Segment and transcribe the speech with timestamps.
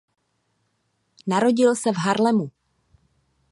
[1.27, 2.51] Narodil se v Haarlemu.